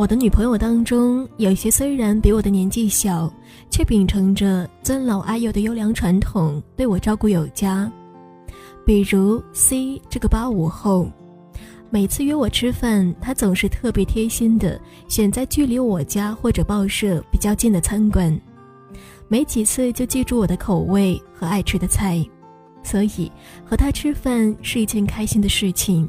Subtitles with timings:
[0.00, 3.30] 我的女朋友当中，有些虽然比我的年纪小，
[3.68, 7.92] 却秉承着尊老爱幼的优良传统，对我照顾有加。
[8.86, 11.06] 比如 C 这个八五后，
[11.90, 18.40] 每次约我吃饭，他总是特别贴心的选在距离我家或者报社比较近的餐馆，
[19.28, 22.26] 没几次就记住我的口味和爱吃的菜，
[22.82, 23.30] 所以
[23.66, 26.08] 和他吃饭是一件开心的事情。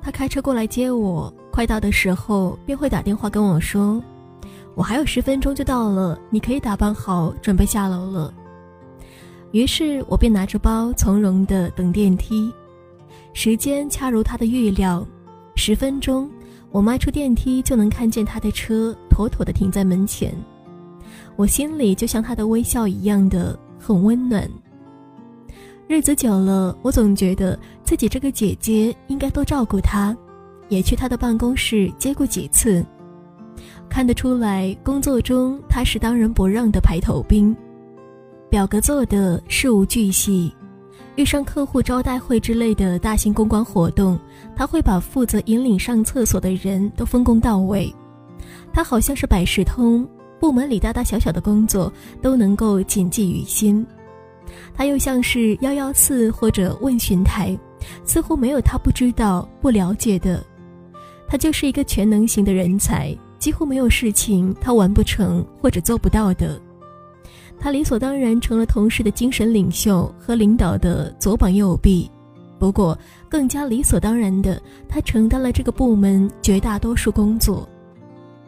[0.00, 1.30] 他开车过来接我。
[1.58, 4.00] 快到的时候，便会打电话跟我说
[4.76, 8.32] ：“我还有十分钟就到了，你可以打扮好准备下楼了。”
[9.50, 12.48] 于是我便拿着包从容的等电梯。
[13.32, 15.04] 时间恰如他的预料，
[15.56, 16.30] 十分钟，
[16.70, 20.32] 我迈出电梯就能看见他的车妥妥的停在门前。
[21.34, 24.48] 我心里就像他的微笑一样的很温暖。
[25.88, 30.16] 日子久了，我总觉得自己这个姐姐应该多照顾他。
[30.68, 32.84] 也去他的办公室接过几次，
[33.88, 37.56] 看得出来，工作中他是当仁不让的排头兵，
[38.50, 40.52] 表格做的事无巨细。
[41.16, 44.16] 遇上客户招待会之类的大型公关活动，
[44.54, 47.92] 他会把负责引领上厕所的人都分工到位。
[48.72, 53.84] 他好像是百事通，部门里大大小小的工作都能够谨记于心。
[54.72, 57.58] 他又像是幺幺四或者问询台，
[58.04, 60.44] 似乎没有他不知道、不了解的。
[61.28, 66.60] 他就是一个全能型的人才，几乎没有事情他完不成或者做不到的。
[67.60, 72.10] 他理所当然成了同事的精神领袖和领导的左膀右臂。
[72.58, 77.68] 不过，更加理所当然的，他承担了这个部门绝大多数工作。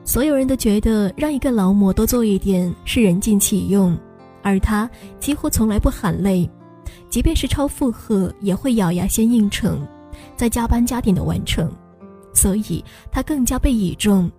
[0.03, 3.97] 所有人都觉得让一个劳模多做一点是人尽其用，
[4.43, 6.49] 而他几乎从来不喊累，
[7.09, 9.87] 即便是超负荷也会咬牙先应承，
[10.37, 11.71] 再加班加点的完成。
[12.33, 14.31] 所以他更加被倚重，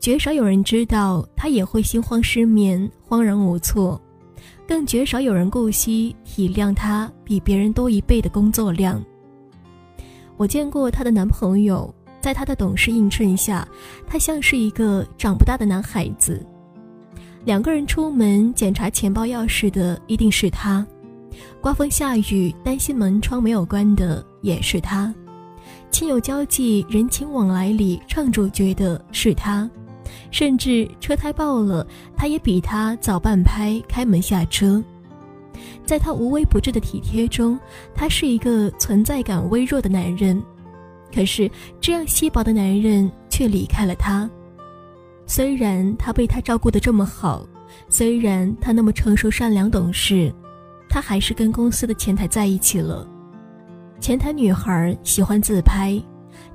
[0.00, 4.00] 绝少有人知道他也会心慌失眠、慌然无措，
[4.66, 9.02] 更绝少有人顾惜体谅他比别人多一倍的工作量。
[10.36, 13.66] 我见过她的男朋友，在她的懂事映衬下，
[14.06, 16.44] 他像是一个长不大的男孩子。
[17.44, 20.86] 两个人出门检查钱包钥匙的一定是他，
[21.60, 25.14] 刮风下雨担心门窗没有关的也是他。
[25.96, 29.66] 亲友交际、人情往来里唱主角的是他，
[30.30, 34.84] 甚至车胎爆了，他也比他早半拍开门下车。
[35.86, 37.58] 在他无微不至的体贴中，
[37.94, 40.38] 他是一个存在感微弱的男人。
[41.14, 44.28] 可是这样稀薄的男人却离开了他。
[45.24, 47.48] 虽然他被他照顾得这么好，
[47.88, 50.30] 虽然他那么成熟、善良、懂事，
[50.90, 53.08] 他还是跟公司的前台在一起了。
[53.98, 56.00] 前台女孩喜欢自拍，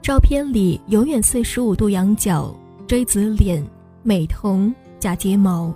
[0.01, 2.55] 照片里永远四十五度仰角、
[2.87, 3.63] 锥子脸、
[4.03, 5.73] 美瞳、假睫毛，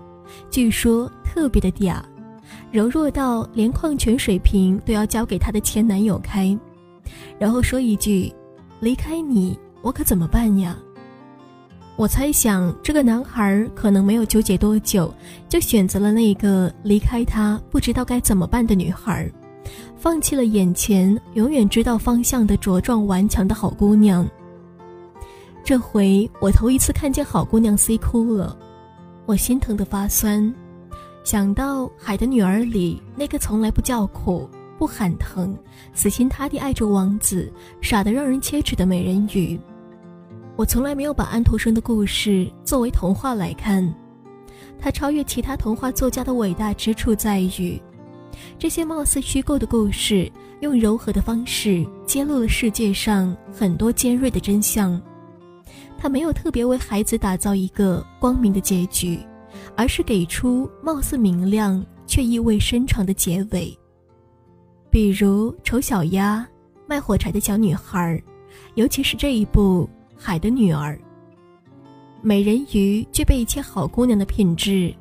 [0.49, 2.01] 据说特别的嗲，
[2.71, 6.57] 柔弱到连矿泉水瓶都要交给她的前男友开，
[7.37, 8.31] 然后说一句
[8.79, 10.77] ：“离开你，我可怎么办呀？”
[11.97, 15.13] 我猜想这个男孩可能没有纠结多久，
[15.49, 19.29] 就选择了那个离开他不知道该怎么办的女孩。
[19.97, 24.27] 放弃了眼前永远知道方向的茁壮顽强的好姑娘。
[25.63, 28.55] 这回我头一次看见好姑娘 C 哭了，
[29.25, 30.53] 我心疼的发酸。
[31.23, 34.47] 想到《海的女儿》里那个从来不叫苦、
[34.77, 35.57] 不喊疼、
[35.91, 37.51] 死心塌地爱着王子、
[37.81, 39.59] 傻得让人切齿的美人鱼，
[40.55, 43.91] 我从来没有把安徒生的故事作为童话来看。
[44.79, 47.81] 他超越其他童话作家的伟大之处在于。
[48.57, 55.01] 这些貌似虚构的故事，用柔和的方式揭露了世界上很多尖锐的真相。
[55.97, 59.19] 他没有特别为孩子打造一个光明的结局，
[59.75, 63.77] 而是给出貌似明亮却意味深长的结尾。
[64.89, 66.39] 比如《丑小鸭》
[66.87, 68.15] 《卖火柴的小女孩》，
[68.75, 69.89] 尤其是这一部
[70.21, 70.95] 《海的女儿》。
[72.21, 74.93] 美人鱼具备一切好姑娘的品质：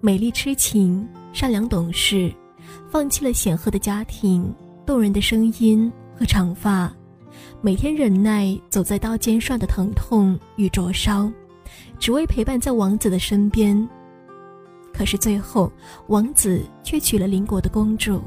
[0.00, 2.32] 美丽、痴情、善良、懂事。
[2.90, 4.52] 放弃了显赫的家庭、
[4.84, 6.92] 动人的声音和长发，
[7.60, 11.30] 每天忍耐走在刀尖上的疼痛与灼烧，
[12.00, 13.88] 只为陪伴在王子的身边。
[14.92, 15.70] 可是最后，
[16.08, 18.20] 王子却娶了邻国的公主。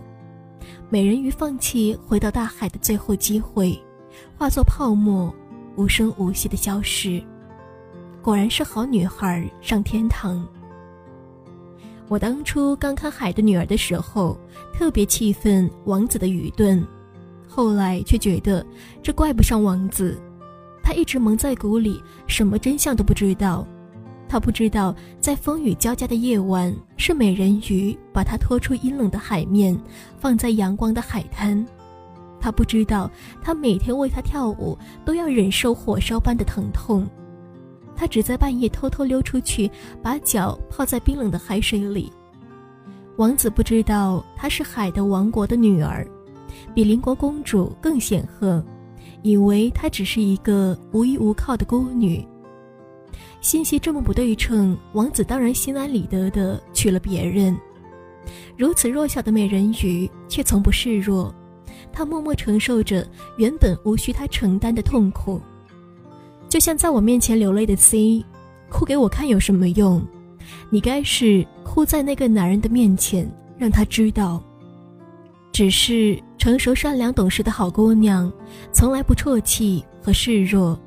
[0.90, 3.78] 美人鱼放弃回到大海的最后机会，
[4.38, 5.34] 化作泡沫，
[5.76, 7.22] 无声无息的消失。
[8.22, 10.48] 果然是好女孩上天堂。
[12.10, 14.38] 我当初刚看《海的女儿》的时候，
[14.74, 16.86] 特别气愤王子的愚钝，
[17.48, 18.66] 后来却觉得
[19.02, 20.18] 这怪不上王子。
[20.84, 23.66] 他一直蒙在鼓里，什么真相都不知道。
[24.28, 29.80] 他不知道，在风雨交加的夜晚，是美人鱼把他拖出阴冷的海面，
[30.20, 31.66] 放在阳光的海滩。
[32.40, 33.10] 他不知道，
[33.42, 37.08] 他每天为他跳舞都要忍受火烧般的疼痛。
[37.96, 39.70] 他只在半夜偷偷溜出去，
[40.02, 42.12] 把脚泡在冰冷的海水里。
[43.18, 46.08] 王子不知道她是海的王国的女儿，
[46.74, 48.64] 比邻国公主更显赫，
[49.22, 52.28] 以为她只是一个无依无靠的孤女。
[53.40, 57.56] 信息这么不对称，王子当然心安理得地娶了别人。
[58.58, 61.34] 如此弱小的美人鱼却从不示弱，
[61.92, 63.08] 她默默承受着
[63.38, 65.40] 原本无需她承担的痛苦。
[66.54, 68.24] 就像在我面前流泪的 C，
[68.70, 70.06] 哭给我看有什么用？
[70.70, 73.28] 你该是哭在那个男人的面前，
[73.58, 74.40] 让他知道。
[75.52, 78.32] 只是成熟、善良、懂事的好姑娘，
[78.72, 80.80] 从来不啜泣和示弱。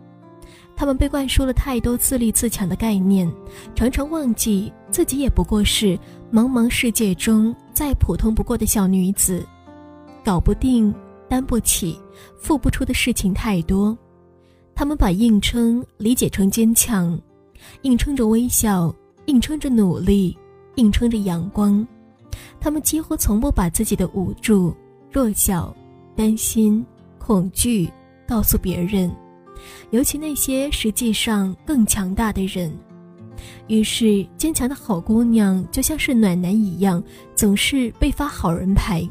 [0.76, 3.28] 他们被灌输了太多自立自强的概念，
[3.74, 5.98] 常常忘记自己也不过是
[6.32, 9.44] 茫茫世界中再普通不过的小女子，
[10.24, 10.94] 搞不定、
[11.28, 11.98] 担不起、
[12.38, 13.98] 付不出的事情太多。
[14.76, 17.19] 他们把硬撑理解成坚强，
[17.81, 18.94] 硬撑着微笑，
[19.25, 20.37] 硬撑着努力，
[20.75, 21.84] 硬撑着阳光。
[22.61, 24.76] 他们几乎从不把自己的无助、
[25.11, 25.75] 弱小、
[26.14, 26.84] 担心、
[27.19, 27.90] 恐惧
[28.28, 29.11] 告诉别人。
[29.93, 32.70] 尤其那些实际上更强大的人，
[33.69, 37.02] 于是坚强的好姑娘就像是暖男一样，
[37.34, 39.08] 总是被发好人牌，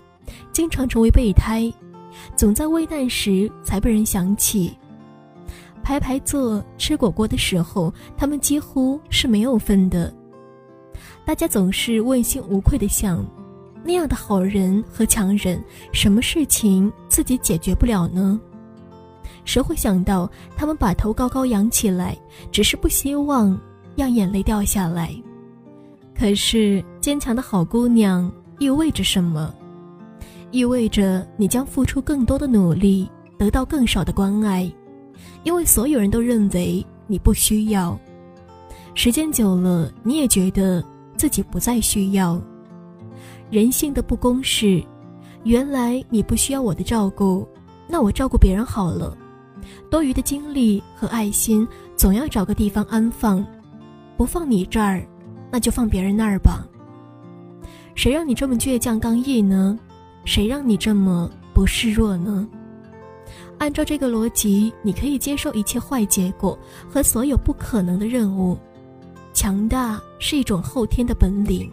[0.52, 1.74] 经常成为备胎，
[2.36, 4.72] 总在危难时才被人想起。
[5.86, 10.12] 排排坐吃果果的时候，他们几乎是没有分的。
[11.24, 13.24] 大家总是问心无愧的想，
[13.84, 18.42] 那样的好人和强人，什么事情自己解决不了呢？
[19.44, 20.28] 谁会想到，
[20.58, 22.18] 他们把头高高扬起来，
[22.52, 23.56] 只是不希望
[23.96, 25.16] 让眼泪掉下来。
[26.18, 29.54] 可是，坚强的好姑娘意味着什么？
[30.50, 33.08] 意味着你将付出更多的努力，
[33.38, 34.72] 得到更少的关爱，
[35.44, 37.98] 因为所有人都认为你不需要。
[38.94, 40.84] 时间久了，你也觉得
[41.18, 42.42] 自己不再需要。
[43.50, 44.84] 人性的不公是：
[45.44, 47.48] 原来你不需要我的照顾，
[47.88, 49.16] 那我照顾别人好了。
[49.90, 53.46] 多余的精力和爱心，总要找个地方安放，
[54.16, 55.06] 不放你这儿，
[55.52, 56.66] 那就放别人那儿吧。
[57.96, 59.78] 谁让你这么倔强刚毅呢？
[60.24, 62.48] 谁让你这么不示弱呢？
[63.58, 66.58] 按照这个逻辑，你可以接受一切坏结果
[66.90, 68.58] 和所有不可能的任务。
[69.34, 71.72] 强大是一种后天的本领，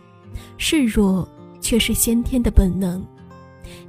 [0.59, 1.29] 示弱
[1.61, 3.05] 却是先天的本能。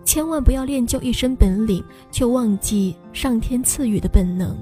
[0.05, 4.55] 千万不要练就一身本领，却忘记上天赐予的本能。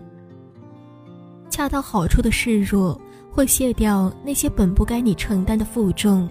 [1.49, 2.99] 恰到好处的示弱，
[3.29, 6.29] 会卸掉那些本不该你承担的负重，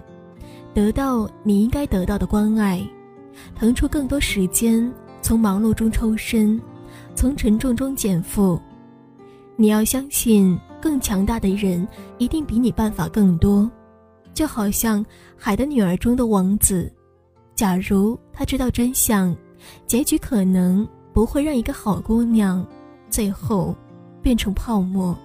[0.73, 2.81] 得到你应该得到的关爱，
[3.55, 6.59] 腾出更多时间，从忙碌中抽身，
[7.15, 8.59] 从沉重中减负。
[9.55, 11.87] 你要相信，更强大的人
[12.17, 13.69] 一定比你办法更多，
[14.33, 15.03] 就好像
[15.37, 16.91] 《海的女儿》中的王子。
[17.53, 19.35] 假如他知道真相，
[19.85, 22.65] 结局可能不会让一个好姑娘
[23.09, 23.75] 最后
[24.21, 25.15] 变成泡沫。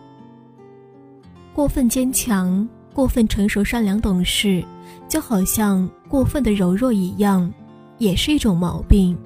[1.55, 4.63] 过分坚强、过分成熟、善良、懂事，
[5.09, 7.51] 就好像过分的柔弱一样，
[7.97, 9.17] 也是一种毛病。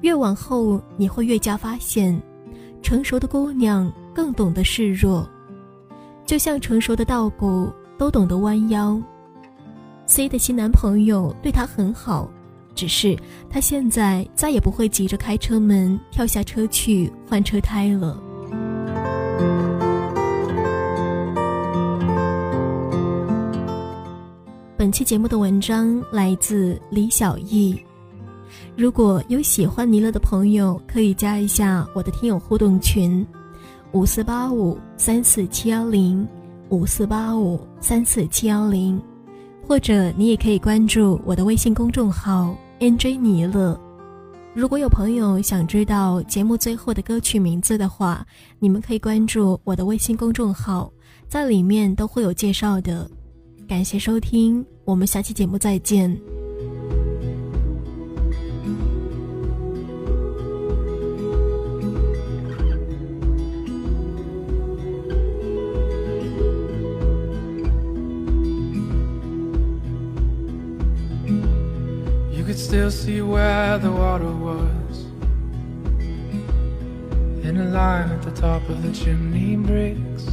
[0.00, 2.20] 越往后，你会越加发现，
[2.82, 5.28] 成熟的姑娘更懂得示弱，
[6.24, 9.00] 就像成熟的稻谷都懂得弯腰。
[10.06, 12.30] C 的新男朋友对她很好，
[12.74, 13.16] 只是
[13.50, 18.18] 她现在再也不会急着开车门跳下车去换车胎了。
[24.76, 27.78] 本期节目的文章来自李小艺。
[28.78, 33.26] 如果有喜欢尼乐的朋友，可以加一下我的听友互动群：
[33.90, 36.24] 五四八五三四七幺零
[36.68, 39.02] 五四八五三四七幺零。
[39.66, 43.76] 或者你也可以关注我的微信公众号 “nj 尼乐”。
[44.54, 48.24] 如果有朋友想知道节目最后的歌曲名字的话，
[48.60, 50.88] 你们可以关注我的微信公众号，
[51.26, 53.10] 在里面都会有介绍的。
[53.66, 56.16] 感谢收听，我们下期节目再见。
[72.68, 75.06] Still see where the water was.
[77.42, 80.24] In a line at the top of the chimney bricks.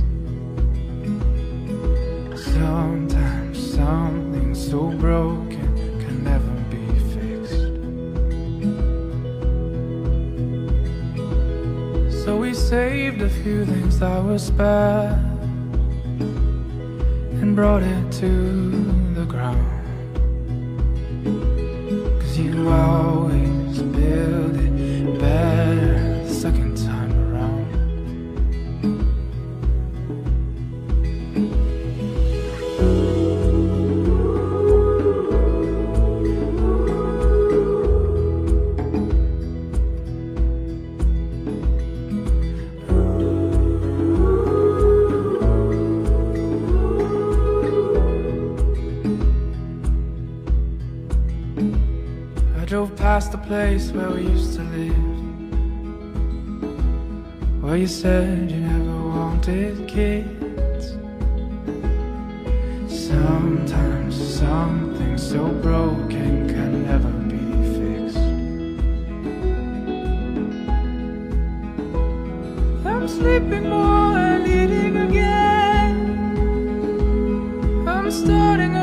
[2.51, 7.67] Sometimes something so broken can never be fixed.
[12.25, 15.17] So we saved a few things that were spare
[17.39, 19.74] and brought it to the ground
[22.65, 23.44] wow
[52.65, 54.97] I drove past the place where we used to live.
[57.61, 60.97] Where you said you never wanted kids.
[62.87, 67.37] Sometimes something so broken can never be
[67.77, 68.17] fixed.
[72.83, 75.97] I'm sleeping more and eating again.
[77.87, 78.75] I'm starting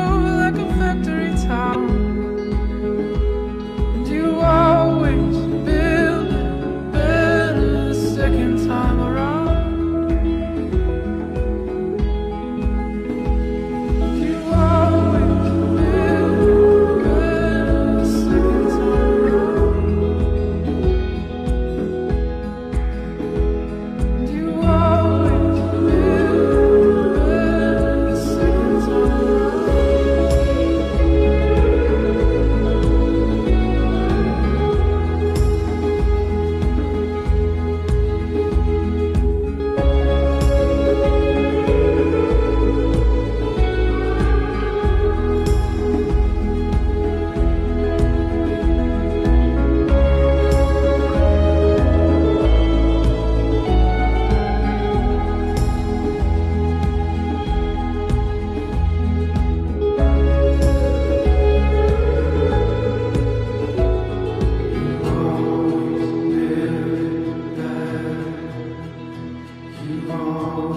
[70.35, 70.73] Oh,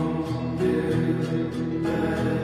[0.59, 2.36] give